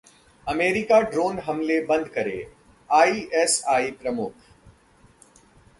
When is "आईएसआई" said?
2.89-3.91